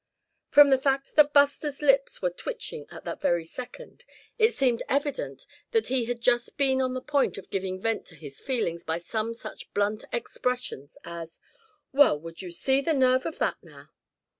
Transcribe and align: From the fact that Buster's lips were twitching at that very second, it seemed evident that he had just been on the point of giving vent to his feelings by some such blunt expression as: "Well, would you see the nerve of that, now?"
From 0.49 0.71
the 0.71 0.79
fact 0.79 1.15
that 1.15 1.31
Buster's 1.31 1.79
lips 1.83 2.23
were 2.23 2.31
twitching 2.31 2.87
at 2.89 3.05
that 3.05 3.21
very 3.21 3.45
second, 3.45 4.03
it 4.39 4.55
seemed 4.55 4.81
evident 4.89 5.45
that 5.73 5.89
he 5.89 6.05
had 6.05 6.21
just 6.21 6.57
been 6.57 6.81
on 6.81 6.95
the 6.95 7.03
point 7.03 7.37
of 7.37 7.51
giving 7.51 7.79
vent 7.79 8.07
to 8.07 8.15
his 8.15 8.41
feelings 8.41 8.83
by 8.83 8.97
some 8.97 9.35
such 9.35 9.71
blunt 9.75 10.05
expression 10.11 10.89
as: 11.03 11.39
"Well, 11.91 12.19
would 12.19 12.41
you 12.41 12.49
see 12.49 12.81
the 12.81 12.93
nerve 12.93 13.27
of 13.27 13.37
that, 13.37 13.57
now?" 13.61 13.91